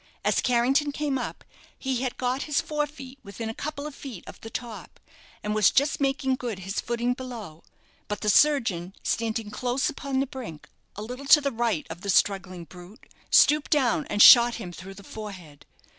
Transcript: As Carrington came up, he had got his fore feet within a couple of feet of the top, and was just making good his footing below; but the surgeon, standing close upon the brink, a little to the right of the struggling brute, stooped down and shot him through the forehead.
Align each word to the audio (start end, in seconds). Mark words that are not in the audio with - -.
As 0.25 0.41
Carrington 0.41 0.91
came 0.91 1.19
up, 1.19 1.43
he 1.77 1.97
had 2.01 2.17
got 2.17 2.41
his 2.49 2.59
fore 2.59 2.87
feet 2.87 3.19
within 3.21 3.49
a 3.49 3.53
couple 3.53 3.85
of 3.85 3.93
feet 3.93 4.23
of 4.25 4.41
the 4.41 4.49
top, 4.49 4.99
and 5.43 5.53
was 5.53 5.69
just 5.69 6.01
making 6.01 6.37
good 6.37 6.57
his 6.57 6.81
footing 6.81 7.13
below; 7.13 7.61
but 8.07 8.21
the 8.21 8.27
surgeon, 8.31 8.95
standing 9.03 9.51
close 9.51 9.91
upon 9.91 10.19
the 10.19 10.25
brink, 10.25 10.67
a 10.95 11.03
little 11.03 11.27
to 11.27 11.39
the 11.39 11.51
right 11.51 11.85
of 11.91 12.01
the 12.01 12.09
struggling 12.09 12.63
brute, 12.65 13.05
stooped 13.29 13.69
down 13.69 14.07
and 14.07 14.23
shot 14.23 14.55
him 14.55 14.71
through 14.71 14.95
the 14.95 15.03
forehead. 15.03 15.67